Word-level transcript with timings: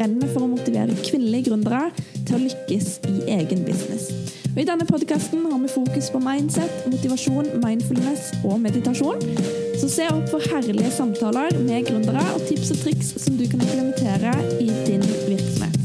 brenner 0.00 0.30
for 0.32 0.46
å 0.46 0.50
motivere 0.54 0.96
kvinnelige 1.04 1.50
gründere 1.50 1.90
til 2.24 2.38
å 2.38 2.42
lykkes 2.46 2.92
i 3.10 3.16
egen 3.36 3.64
business. 3.66 4.08
Og 4.50 4.62
I 4.62 4.66
denne 4.66 4.86
podkasten 4.88 5.44
har 5.46 5.60
vi 5.62 5.70
fokus 5.70 6.08
på 6.10 6.22
mindset, 6.24 6.86
motivasjon, 6.90 7.52
mindfulness 7.62 8.32
og 8.40 8.58
meditasjon. 8.64 9.20
Så 9.80 9.90
se 9.92 10.08
opp 10.10 10.26
for 10.32 10.44
herlige 10.52 10.90
samtaler 10.96 11.54
med 11.62 11.86
gründere 11.90 12.24
og 12.34 12.46
tips 12.48 12.72
og 12.74 12.82
triks 12.86 13.14
som 13.22 13.38
du 13.38 13.46
kan 13.46 13.62
implementere 13.62 14.34
i 14.58 14.70
din 14.88 15.04
virksomhet. 15.28 15.76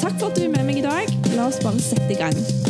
Takk 0.00 0.20
for 0.20 0.30
at 0.30 0.36
du 0.36 0.44
er 0.46 0.52
med 0.54 0.68
meg 0.68 0.84
i 0.84 0.86
dag. 0.86 1.16
La 1.34 1.48
oss 1.50 1.62
bare 1.64 1.80
sette 1.82 2.12
i 2.14 2.20
gang. 2.20 2.69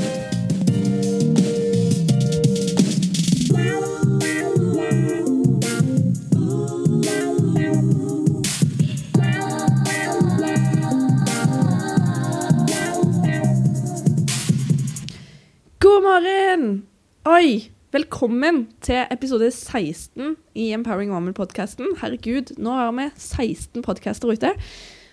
Morgen! 16.51 16.87
Oi! 17.31 17.71
Velkommen 17.93 18.65
til 18.83 19.05
episode 19.13 19.51
16 19.55 20.33
i 20.59 20.73
Empowering 20.75 21.13
Woman-podkasten. 21.15 21.93
Herregud, 22.01 22.51
nå 22.59 22.73
har 22.75 22.91
vi 22.97 23.05
16 23.15 23.85
podkaster 23.87 24.33
ute. 24.33 24.51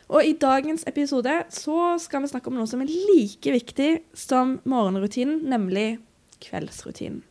Og 0.10 0.26
i 0.26 0.34
dagens 0.34 0.82
episode 0.90 1.36
så 1.54 1.94
skal 2.02 2.24
vi 2.24 2.32
snakke 2.32 2.50
om 2.50 2.58
noe 2.58 2.66
som 2.66 2.82
er 2.82 2.90
like 2.90 3.54
viktig 3.54 3.90
som 4.18 4.56
morgenrutinen, 4.66 5.44
nemlig 5.46 6.00
kveldsrutinen. 6.42 7.22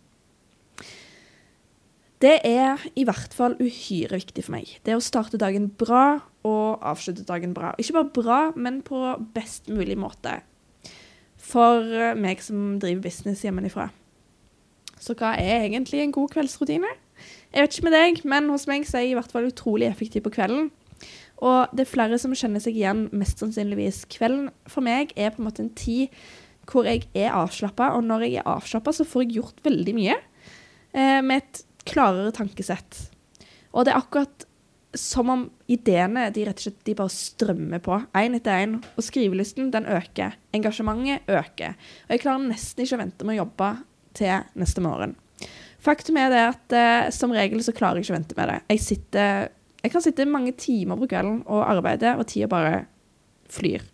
Det 2.22 2.38
er 2.46 2.86
i 2.94 3.08
hvert 3.08 3.34
fall 3.34 3.58
uhyre 3.58 4.20
viktig 4.20 4.46
for 4.46 4.60
meg. 4.60 4.76
Det 4.86 4.94
å 4.94 5.02
starte 5.02 5.40
dagen 5.40 5.72
bra 5.82 6.20
og 6.46 6.78
avslutte 6.78 7.26
dagen 7.26 7.58
bra. 7.58 7.74
Ikke 7.74 7.98
bare 7.98 8.14
bra, 8.22 8.42
men 8.54 8.84
på 8.86 9.02
best 9.34 9.66
mulig 9.66 9.98
måte 9.98 10.44
for 11.46 11.84
eh, 11.86 12.16
meg 12.18 12.42
som 12.44 12.76
driver 12.82 13.04
business 13.06 13.44
hjemmefra. 13.46 13.90
Så 15.00 15.14
hva 15.18 15.34
er 15.38 15.66
egentlig 15.66 16.00
en 16.02 16.14
god 16.14 16.32
kveldsrutine? 16.34 16.90
Jeg 17.52 17.62
vet 17.62 17.76
ikke 17.76 17.86
med 17.86 17.96
deg, 17.96 18.24
men 18.28 18.50
hos 18.52 18.66
meg 18.68 18.86
så 18.88 18.98
er 18.98 19.06
jeg 19.06 19.14
i 19.14 19.18
hvert 19.18 19.32
fall 19.32 19.48
utrolig 19.48 19.88
effektiv 19.88 20.24
på 20.26 20.34
kvelden. 20.34 20.70
Og 21.44 21.72
det 21.76 21.84
er 21.84 21.92
flere 21.92 22.18
som 22.20 22.34
kjenner 22.36 22.62
seg 22.64 22.78
igjen, 22.78 23.06
mest 23.16 23.40
sannsynligvis. 23.42 24.06
Kvelden 24.12 24.48
for 24.70 24.84
meg 24.84 25.12
er 25.16 25.34
på 25.34 25.42
en 25.42 25.48
måte 25.48 25.64
en 25.64 25.72
tid 25.76 26.12
hvor 26.66 26.88
jeg 26.88 27.04
er 27.14 27.36
avslappa, 27.36 27.92
og 27.94 28.02
når 28.08 28.26
jeg 28.26 28.40
er 28.40 28.48
avslappa, 28.50 28.90
så 28.96 29.06
får 29.06 29.26
jeg 29.26 29.36
gjort 29.36 29.60
veldig 29.62 29.94
mye 29.94 30.16
eh, 30.16 31.20
med 31.22 31.44
et 31.44 31.60
klarere 31.86 32.32
tankesett. 32.34 33.04
Og 33.70 33.86
det 33.86 33.92
er 33.92 34.00
akkurat 34.00 34.45
som 34.96 35.30
om 35.32 35.44
ideene 35.70 36.28
de 36.34 36.46
rett 36.46 36.60
og 36.60 36.66
slett 36.66 36.80
de 36.88 36.94
bare 36.98 37.12
strømmer 37.12 37.82
på, 37.84 37.98
én 38.16 38.36
etter 38.38 38.64
én. 38.64 38.78
Og 38.96 39.04
skrivelysten 39.04 39.70
den 39.74 39.88
øker. 39.92 40.36
Engasjementet 40.56 41.28
øker. 41.28 41.76
Og 42.06 42.16
jeg 42.16 42.24
klarer 42.24 42.48
nesten 42.48 42.84
ikke 42.84 42.98
å 42.98 43.02
vente 43.04 43.28
med 43.28 43.36
å 43.36 43.42
jobbe 43.44 43.70
til 44.16 44.60
neste 44.60 44.84
morgen. 44.84 45.16
Faktum 45.86 46.18
er 46.18 46.32
det 46.32 46.42
at 46.42 46.74
eh, 46.74 47.10
som 47.14 47.34
regel 47.34 47.62
så 47.62 47.74
klarer 47.76 48.00
jeg 48.00 48.06
ikke 48.06 48.14
å 48.14 48.18
vente 48.18 48.38
med 48.38 48.50
det. 48.50 48.60
Jeg, 48.72 48.82
sitter, 48.82 49.50
jeg 49.82 49.92
kan 49.92 50.04
sitte 50.04 50.28
mange 50.28 50.54
timer 50.58 50.98
på 50.98 51.10
kvelden 51.12 51.42
og 51.44 51.66
arbeide, 51.66 52.16
og 52.16 52.26
tida 52.30 52.48
bare 52.50 52.80
flyr. 53.52 53.84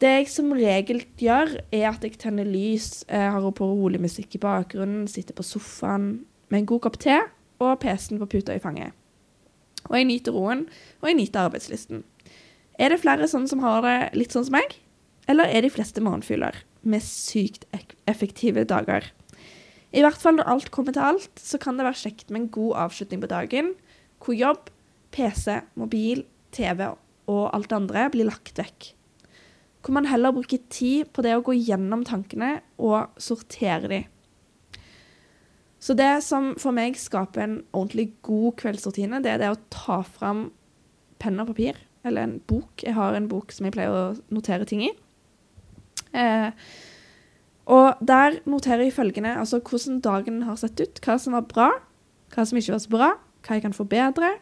Det 0.00 0.10
jeg 0.14 0.30
som 0.32 0.52
regel 0.56 1.02
gjør, 1.20 1.58
er 1.76 1.86
at 1.90 2.04
jeg 2.04 2.16
tenner 2.20 2.48
lys, 2.48 3.02
jeg 3.06 3.20
eh, 3.20 3.32
har 3.32 3.50
på 3.56 3.68
rolig 3.68 4.00
musikk 4.02 4.36
i 4.36 4.42
bakgrunnen, 4.42 5.08
sitter 5.08 5.36
på 5.36 5.46
sofaen 5.46 6.12
med 6.50 6.62
en 6.62 6.72
god 6.72 6.88
kopp 6.88 6.98
te 7.00 7.20
og 7.60 7.76
PC-en 7.82 8.20
på 8.22 8.28
puta 8.32 8.56
i 8.56 8.62
fanget 8.62 8.96
og 9.88 9.96
jeg 9.96 10.08
nyter 10.08 10.36
roen, 10.36 10.66
og 11.00 11.08
jeg 11.10 11.18
nyter 11.18 11.46
arbeidslysten. 11.46 12.04
Er 12.80 12.92
det 12.92 13.02
flere 13.02 13.28
sånne 13.28 13.50
som 13.50 13.62
har 13.64 13.82
det 13.84 13.96
litt 14.16 14.34
sånn 14.34 14.46
som 14.48 14.56
meg? 14.56 14.76
Eller 15.30 15.50
er 15.52 15.64
de 15.64 15.72
fleste 15.72 16.02
morgenfugler 16.02 16.56
med 16.82 17.04
sykt 17.04 17.66
effektive 18.08 18.64
dager? 18.68 19.10
I 19.90 20.04
hvert 20.04 20.20
fall 20.22 20.38
når 20.38 20.48
alt 20.52 20.70
kommer 20.74 20.94
til 20.94 21.02
alt, 21.02 21.32
så 21.40 21.58
kan 21.60 21.78
det 21.78 21.86
være 21.86 22.02
kjekt 22.04 22.30
med 22.30 22.44
en 22.44 22.52
god 22.54 22.76
avslutning 22.86 23.22
på 23.22 23.30
dagen, 23.30 23.72
hvor 24.22 24.36
jobb, 24.38 24.70
PC, 25.10 25.60
mobil, 25.80 26.22
TV 26.54 26.84
og 27.30 27.42
alt 27.54 27.70
det 27.70 27.78
andre 27.78 28.06
blir 28.14 28.28
lagt 28.28 28.58
vekk. 28.58 28.92
Hvor 29.80 29.96
man 29.96 30.08
heller 30.10 30.34
bruker 30.36 30.62
tid 30.70 31.10
på 31.14 31.24
det 31.24 31.34
å 31.36 31.44
gå 31.44 31.56
gjennom 31.56 32.04
tankene 32.06 32.58
og 32.78 33.14
sortere 33.20 33.90
de. 33.90 34.00
Så 35.80 35.96
det 35.96 36.10
som 36.26 36.52
for 36.60 36.76
meg 36.76 36.98
skaper 37.00 37.44
en 37.44 37.58
ordentlig 37.72 38.10
god 38.26 38.58
kveldsrutine, 38.60 39.22
det 39.24 39.32
er 39.32 39.40
det 39.40 39.52
å 39.54 39.60
ta 39.72 40.02
fram 40.04 40.50
penn 41.20 41.40
og 41.40 41.48
papir, 41.52 41.78
eller 42.04 42.26
en 42.26 42.38
bok. 42.48 42.84
Jeg 42.84 42.96
har 42.96 43.16
en 43.16 43.28
bok 43.30 43.52
som 43.52 43.66
jeg 43.66 43.76
pleier 43.76 43.96
å 43.96 44.04
notere 44.32 44.68
ting 44.68 44.84
i. 44.84 44.92
Eh, 46.16 46.52
og 47.70 48.00
der 48.04 48.40
noterer 48.50 48.86
jeg 48.86 48.96
følgende, 48.96 49.36
altså 49.38 49.60
hvordan 49.62 50.00
dagen 50.04 50.42
har 50.44 50.58
sett 50.60 50.80
ut, 50.80 51.00
hva 51.04 51.16
som 51.20 51.36
var 51.36 51.48
bra, 51.48 51.68
hva 52.34 52.46
som 52.46 52.58
ikke 52.58 52.74
var 52.74 52.82
så 52.84 52.92
bra, 52.92 53.10
hva 53.46 53.56
jeg 53.56 53.64
kan 53.64 53.76
forbedre, 53.76 54.34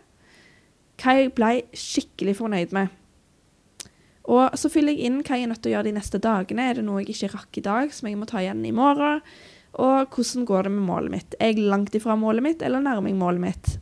hva 0.98 1.18
jeg 1.18 1.34
ble 1.36 1.52
skikkelig 1.76 2.38
fornøyd 2.40 2.74
med. 2.74 2.94
Og 4.28 4.58
så 4.60 4.68
fyller 4.72 4.92
jeg 4.92 5.08
inn 5.08 5.22
hva 5.22 5.38
jeg 5.38 5.46
er 5.46 5.52
nødt 5.52 5.62
til 5.64 5.72
å 5.72 5.76
gjøre 5.76 5.88
de 5.88 5.94
neste 5.96 6.20
dagene. 6.20 6.66
Er 6.68 6.78
det 6.78 6.84
noe 6.84 7.00
jeg 7.00 7.14
ikke 7.14 7.30
rakk 7.32 7.60
i 7.60 7.64
dag, 7.64 7.94
som 7.94 8.10
jeg 8.10 8.18
må 8.20 8.28
ta 8.28 8.42
igjen 8.42 8.60
i 8.68 8.74
morgen? 8.76 9.22
Og 9.78 10.14
hvordan 10.14 10.46
går 10.48 10.66
det 10.66 10.72
med 10.74 10.86
målet 10.88 11.14
mitt? 11.14 11.36
Er 11.38 11.52
jeg 11.52 11.68
langt 11.70 11.94
ifra 11.94 12.16
målet 12.18 12.42
mitt, 12.42 12.62
eller 12.62 12.82
nærmer 12.82 13.10
jeg 13.10 13.18
målet 13.18 13.44
mitt? 13.44 13.76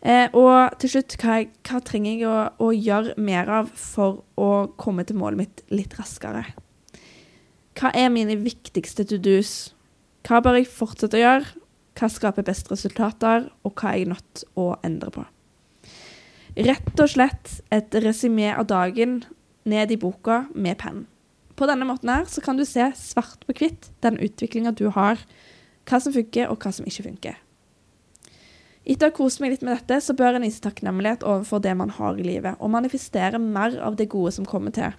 Eh, 0.00 0.32
og 0.32 0.76
til 0.80 0.94
slutt, 0.94 1.16
hva, 1.20 1.42
hva 1.68 1.80
trenger 1.84 2.12
jeg 2.14 2.28
å, 2.28 2.36
å, 2.56 2.70
gjøre 2.72 3.16
mer 3.20 3.50
av 3.52 3.72
for 3.76 4.22
å 4.40 4.70
komme 4.80 5.04
til 5.04 5.18
målet 5.20 5.42
mitt 5.42 5.64
litt 5.72 5.96
raskere? 5.98 6.46
Hva 7.76 7.92
er 7.96 8.12
mine 8.12 8.38
viktigste 8.40 9.04
to 9.08 9.20
do's? 9.20 9.74
Hva 10.24 10.40
bør 10.44 10.60
jeg 10.60 10.72
fortsette 10.72 11.16
å 11.16 11.24
gjøre? 11.24 11.52
Hva 11.96 12.08
skaper 12.12 12.46
best 12.46 12.70
resultater, 12.72 13.50
og 13.64 13.76
hva 13.76 13.92
er 13.92 14.02
jeg 14.02 14.12
nødt 14.12 14.44
å 14.60 14.72
endre 14.86 15.12
på? 15.12 15.26
Rett 16.60 17.00
og 17.00 17.12
slett 17.12 17.60
et 17.72 17.94
resymé 18.04 18.50
av 18.52 18.66
dagen 18.72 19.20
ned 19.68 19.92
i 19.92 20.00
boka 20.00 20.46
med 20.54 20.80
penn. 20.80 21.04
På 21.60 21.68
denne 21.68 21.84
måten 21.84 22.08
her 22.08 22.24
så 22.24 22.40
kan 22.40 22.56
du 22.56 22.64
se 22.64 22.86
svart 22.96 23.42
på 23.44 23.52
hvitt 23.58 23.90
den 24.00 24.16
utviklinga 24.16 24.72
du 24.72 24.86
har, 24.94 25.20
hva 25.84 25.98
som 26.00 26.14
funker, 26.14 26.48
og 26.48 26.62
hva 26.62 26.72
som 26.72 26.86
ikke 26.88 27.04
funker. 27.04 27.36
Etter 28.80 29.10
å 29.10 29.10
ha 29.10 29.16
kost 29.18 29.42
meg 29.42 29.52
litt 29.52 29.64
med 29.66 29.76
dette, 29.76 29.98
så 30.00 30.16
bør 30.16 30.38
en 30.38 30.46
vise 30.46 30.62
takknemlighet 30.64 31.26
overfor 31.28 31.60
det 31.60 31.74
man 31.76 31.92
har 31.98 32.16
i 32.16 32.24
livet, 32.24 32.56
og 32.64 32.72
manifestere 32.72 33.38
mer 33.42 33.76
av 33.84 33.98
det 34.00 34.08
gode 34.08 34.32
som 34.38 34.48
kommer 34.48 34.72
til. 34.72 34.96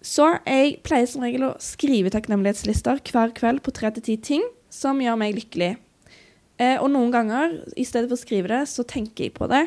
Så 0.00 0.30
jeg 0.46 0.78
pleier 0.86 1.08
som 1.10 1.26
regel 1.26 1.44
å 1.50 1.56
skrive 1.60 2.12
takknemlighetslister 2.14 3.02
hver 3.10 3.34
kveld 3.36 3.60
på 3.66 3.74
tre 3.76 3.90
til 3.92 4.06
ti 4.06 4.16
ting 4.16 4.48
som 4.72 5.02
gjør 5.02 5.20
meg 5.20 5.36
lykkelig. 5.36 5.74
Eh, 6.56 6.78
og 6.80 6.88
noen 6.94 7.12
ganger, 7.12 7.58
i 7.76 7.84
stedet 7.84 8.08
for 8.08 8.16
å 8.16 8.22
skrive 8.22 8.52
det, 8.54 8.62
så 8.72 8.86
tenker 8.88 9.26
jeg 9.26 9.36
på 9.36 9.48
det. 9.52 9.66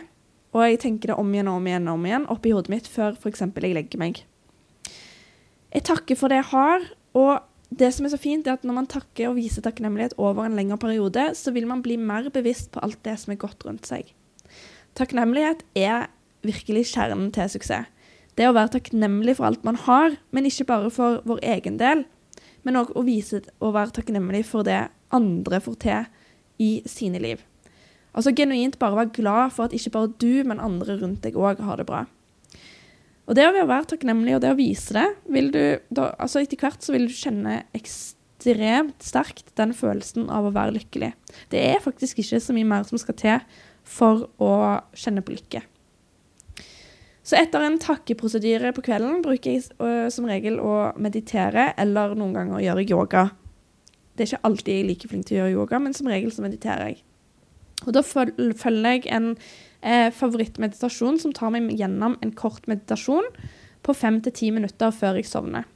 Og 0.55 0.65
jeg 0.65 0.81
tenker 0.81 1.11
det 1.11 1.21
om 1.21 1.29
igjen 1.29 1.51
og 1.51 1.59
om 1.59 1.69
igjen 1.69 1.87
og 1.91 1.99
om 1.99 2.09
igjen 2.09 2.27
oppi 2.33 2.55
hodet 2.55 2.73
mitt 2.73 2.89
før 2.89 3.13
f.eks. 3.13 3.45
jeg 3.45 3.75
legger 3.77 4.01
meg. 4.01 4.23
Jeg 5.73 5.85
takker 5.85 6.17
for 6.17 6.31
det 6.31 6.39
jeg 6.41 6.49
har, 6.51 6.85
og 7.13 7.45
det 7.69 7.91
som 7.93 8.07
er 8.07 8.13
så 8.13 8.17
fint, 8.21 8.47
er 8.47 8.57
at 8.57 8.63
når 8.65 8.77
man 8.79 8.89
takker 8.89 9.29
og 9.29 9.37
viser 9.37 9.61
takknemlighet 9.61 10.15
over 10.17 10.47
en 10.47 10.55
lengre 10.57 10.79
periode, 10.81 11.27
så 11.37 11.53
vil 11.53 11.67
man 11.69 11.83
bli 11.85 11.99
mer 12.01 12.31
bevisst 12.33 12.71
på 12.73 12.81
alt 12.81 12.97
det 13.05 13.19
som 13.21 13.33
er 13.33 13.41
godt 13.41 13.65
rundt 13.67 13.85
seg. 13.85 14.09
Takknemlighet 14.97 15.61
er 15.77 16.09
virkelig 16.41 16.87
kjernen 16.95 17.29
til 17.35 17.51
suksess. 17.53 17.85
Det 18.37 18.47
å 18.47 18.55
være 18.55 18.71
takknemlig 18.77 19.35
for 19.35 19.49
alt 19.49 19.65
man 19.67 19.75
har, 19.83 20.15
men 20.31 20.47
ikke 20.47 20.69
bare 20.69 20.89
for 20.93 21.19
vår 21.27 21.41
egen 21.57 21.77
del, 21.77 22.05
men 22.63 22.79
òg 22.79 22.93
å 22.95 23.03
vise 23.03 23.41
å 23.59 23.73
være 23.75 23.93
takknemlig 23.97 24.45
for 24.47 24.63
det 24.63 24.87
andre 25.15 25.59
får 25.61 25.75
til 25.83 26.07
i 26.63 26.69
sine 26.89 27.19
liv. 27.19 27.43
Altså 28.15 28.31
genuint 28.35 28.79
bare 28.79 28.97
være 28.97 29.15
glad 29.19 29.51
for 29.55 29.67
at 29.67 29.75
ikke 29.75 29.93
bare 29.93 30.13
du, 30.21 30.41
men 30.47 30.63
andre 30.63 30.97
rundt 31.01 31.21
deg 31.25 31.37
òg 31.37 31.61
har 31.63 31.79
det 31.79 31.87
bra. 31.89 32.05
Og 33.29 33.37
det 33.37 33.45
å 33.45 33.53
være 33.53 33.91
takknemlig 33.91 34.33
og 34.35 34.41
det 34.41 34.53
å 34.55 34.57
vise 34.57 34.95
det, 34.95 35.05
vil 35.29 35.51
du 35.53 35.61
da, 35.93 36.09
altså 36.17 36.41
etter 36.41 36.57
hvert 36.57 36.81
så 36.81 36.95
vil 36.95 37.05
du 37.05 37.13
kjenne 37.13 37.59
ekstremt 37.77 39.05
sterkt 39.05 39.51
den 39.59 39.75
følelsen 39.77 40.31
av 40.33 40.47
å 40.49 40.53
være 40.55 40.73
lykkelig. 40.79 41.11
Det 41.53 41.61
er 41.61 41.83
faktisk 41.83 42.23
ikke 42.23 42.41
så 42.41 42.55
mye 42.57 42.69
mer 42.71 42.87
som 42.89 42.97
skal 42.97 43.17
til 43.19 43.43
for 43.85 44.25
å 44.41 44.53
kjenne 44.97 45.21
på 45.25 45.35
lykke. 45.35 45.61
Så 47.21 47.37
etter 47.37 47.61
en 47.61 47.77
takkeprosedyre 47.77 48.71
på 48.73 48.81
kvelden 48.87 49.21
bruker 49.21 49.53
jeg 49.53 50.09
som 50.09 50.25
regel 50.25 50.57
å 50.57 50.95
meditere, 50.97 51.75
eller 51.77 52.15
noen 52.17 52.33
ganger 52.33 52.63
gjøre 52.65 52.87
yoga. 52.89 53.27
Det 54.17 54.25
er 54.25 54.31
ikke 54.31 54.49
alltid 54.49 54.73
jeg 54.73 54.81
er 54.81 54.89
like 54.89 55.11
flink 55.11 55.29
til 55.29 55.37
å 55.37 55.43
gjøre 55.43 55.53
yoga, 55.59 55.83
men 55.85 55.93
som 55.93 56.09
regel 56.09 56.33
så 56.33 56.41
mediterer 56.41 56.89
jeg. 56.89 57.03
Og 57.87 57.95
da 57.95 58.03
følger 58.03 58.89
jeg 58.91 59.07
en 59.15 59.31
eh, 59.81 60.09
favorittmeditasjon 60.15 61.19
som 61.21 61.33
tar 61.35 61.53
meg 61.55 61.71
gjennom 61.79 62.17
en 62.23 62.33
kort 62.35 62.67
meditasjon 62.67 63.27
på 63.85 63.95
fem 63.95 64.19
til 64.23 64.35
ti 64.35 64.49
minutter 64.51 64.91
før 64.95 65.19
jeg 65.19 65.29
sovner. 65.29 65.67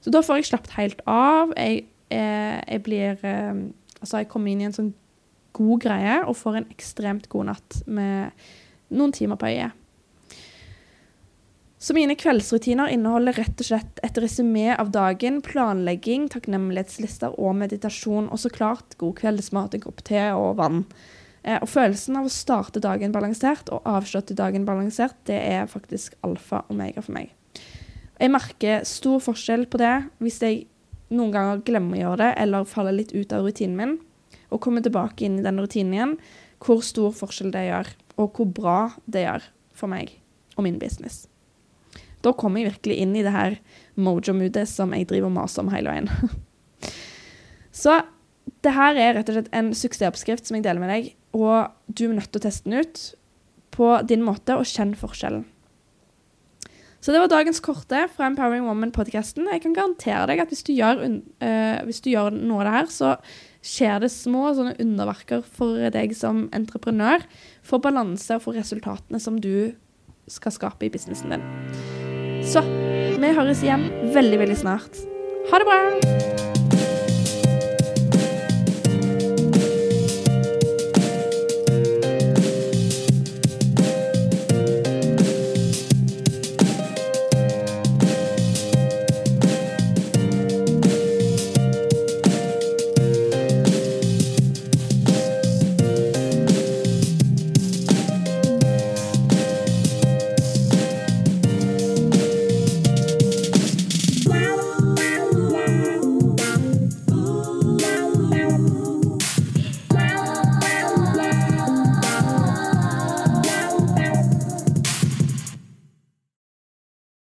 Så 0.00 0.12
da 0.14 0.22
får 0.24 0.40
jeg 0.40 0.50
slappet 0.50 0.76
helt 0.78 1.02
av. 1.10 1.52
Jeg, 1.58 1.84
eh, 2.14 2.60
jeg 2.62 2.86
blir 2.86 3.26
eh, 3.26 3.66
Altså, 3.96 4.20
jeg 4.20 4.28
kommer 4.28 4.52
inn 4.52 4.60
i 4.60 4.66
en 4.68 4.74
sånn 4.76 4.90
god 5.56 5.80
greie 5.80 6.18
og 6.28 6.36
får 6.36 6.58
en 6.58 6.66
ekstremt 6.70 7.30
god 7.32 7.48
natt 7.48 7.78
med 7.88 8.44
noen 8.92 9.14
timer 9.16 9.40
på 9.40 9.48
øyet. 9.48 9.72
Så 11.80 11.94
mine 11.96 12.16
kveldsrutiner 12.18 12.92
inneholder 12.92 13.36
rett 13.40 13.60
og 13.64 13.68
slett 13.68 14.00
et 14.04 14.20
resymé 14.20 14.68
av 14.74 14.92
dagen, 14.94 15.40
planlegging, 15.44 16.28
takknemlighetslister 16.32 17.36
og 17.40 17.56
meditasjon, 17.60 18.28
og 18.28 18.40
så 18.42 18.52
klart 18.52 18.96
god 19.00 19.16
kveldsmat, 19.20 19.76
en 19.76 19.84
kopp 19.84 20.04
te 20.06 20.22
og 20.36 20.56
vann. 20.60 20.84
Eh, 21.46 21.60
og 21.62 21.70
følelsen 21.70 22.18
av 22.18 22.26
å 22.26 22.32
starte 22.32 22.82
dagen 22.82 23.14
balansert 23.14 23.70
og 23.74 23.86
avslutte 23.86 24.34
dagen 24.36 24.66
balansert, 24.66 25.16
det 25.30 25.38
er 25.38 25.70
faktisk 25.70 26.18
alfa 26.26 26.64
og 26.64 26.74
omega 26.74 27.04
for 27.04 27.14
meg. 27.16 27.30
Jeg 28.16 28.32
merker 28.32 28.86
stor 28.88 29.20
forskjell 29.22 29.66
på 29.70 29.78
det 29.80 29.94
hvis 30.24 30.40
jeg 30.42 30.64
noen 31.14 31.30
ganger 31.34 31.62
glemmer 31.66 31.98
å 31.98 32.02
gjøre 32.02 32.22
det, 32.24 32.32
eller 32.42 32.66
faller 32.66 32.96
litt 32.96 33.14
ut 33.14 33.32
av 33.36 33.46
rutinen 33.46 33.78
min, 33.78 33.94
og 34.50 34.62
kommer 34.64 34.82
tilbake 34.82 35.26
inn 35.26 35.38
i 35.38 35.44
den 35.44 35.60
rutinen 35.62 35.94
igjen, 35.94 36.16
hvor 36.62 36.82
stor 36.82 37.14
forskjell 37.14 37.52
det 37.54 37.66
gjør, 37.68 37.92
og 38.16 38.38
hvor 38.38 38.50
bra 38.56 38.78
det 39.04 39.26
gjør 39.26 39.46
for 39.76 39.92
meg 39.92 40.16
og 40.56 40.64
min 40.66 40.80
business. 40.80 41.26
Da 42.24 42.32
kommer 42.34 42.62
jeg 42.62 42.72
virkelig 42.72 42.96
inn 43.04 43.12
i 43.14 43.22
det 43.22 43.34
her 43.34 43.58
mojo-moodet 44.00 44.64
som 44.70 44.94
jeg 44.96 45.06
driver 45.10 45.28
og 45.28 45.36
maser 45.36 45.62
om 45.62 45.70
hele 45.70 45.92
veien. 45.92 46.10
Så 47.82 48.00
det 48.64 48.72
her 48.74 48.96
er 48.98 49.18
rett 49.18 49.30
og 49.30 49.36
slett 49.36 49.52
en 49.54 49.70
suksessoppskrift 49.76 50.48
som 50.48 50.58
jeg 50.58 50.64
deler 50.64 50.82
med 50.82 50.90
deg, 50.90 51.12
og 51.36 51.92
du 51.92 52.08
er 52.08 52.16
nødt 52.16 52.32
til 52.32 52.40
å 52.40 52.46
teste 52.46 52.70
den 52.70 52.80
ut 52.80 53.02
på 53.76 53.92
din 54.08 54.24
måte 54.24 54.56
og 54.56 54.68
kjenne 54.68 54.96
forskjellen. 54.98 55.44
Så 57.04 57.12
det 57.14 57.20
var 57.22 57.30
dagens 57.30 57.60
korte 57.62 58.00
fra 58.10 58.26
Empowering 58.26 58.64
Woman-podkasten. 58.66 59.46
Jeg 59.52 59.62
kan 59.62 59.76
garantere 59.76 60.24
deg 60.26 60.40
at 60.42 60.50
hvis 60.50 60.64
du, 60.66 60.72
gjør, 60.74 61.04
uh, 61.06 61.76
hvis 61.86 62.00
du, 62.02 62.08
gjør, 62.10 62.34
noe 62.34 62.64
av 62.64 62.66
det 62.66 62.72
her, 62.74 62.88
så 62.90 63.12
skjer 63.66 64.00
det 64.02 64.10
små 64.14 64.48
sånne 64.56 64.74
underverker 64.82 65.44
for 65.46 65.86
deg 65.94 66.16
som 66.18 66.48
entreprenør, 66.56 67.22
for 67.66 67.82
balanse 67.84 68.38
og 68.38 68.42
for 68.48 68.58
resultatene 68.58 69.20
som 69.22 69.38
du 69.38 69.76
skal 70.26 70.54
skape 70.54 70.88
i 70.88 70.90
businessen 70.90 71.36
din. 71.36 71.46
Så 72.46 72.64
vi 72.66 73.36
høres 73.38 73.62
igjen 73.62 73.86
veldig, 74.14 74.42
veldig 74.42 74.58
snart. 74.64 75.04
Ha 75.52 75.62
det 75.62 75.70
bra! 75.70 76.35